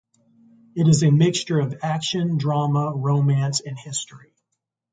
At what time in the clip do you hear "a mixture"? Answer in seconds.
1.03-1.59